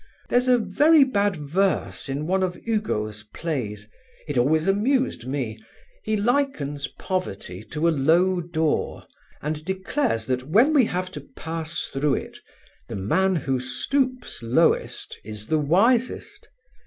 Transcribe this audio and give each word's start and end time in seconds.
"There's 0.29 0.47
a 0.47 0.57
very 0.57 1.03
bad 1.03 1.35
verse 1.35 2.09
in 2.09 2.25
one 2.25 2.41
of 2.41 2.55
Hugo's 2.65 3.21
plays. 3.35 3.87
It 4.27 4.35
always 4.35 4.67
amused 4.67 5.27
me 5.27 5.59
he 6.03 6.17
likens 6.17 6.87
poverty 6.87 7.63
to 7.65 7.87
a 7.87 7.91
low 7.93 8.41
door 8.41 9.05
and 9.43 9.63
declares 9.63 10.25
that 10.25 10.41
when 10.47 10.73
we 10.73 10.85
have 10.85 11.11
to 11.11 11.21
pass 11.35 11.83
through 11.83 12.15
it 12.15 12.39
the 12.87 12.95
man 12.95 13.35
who 13.35 13.59
stoops 13.59 14.41
lowest 14.41 15.19
is 15.23 15.45
the 15.45 15.59
wisest. 15.59 16.49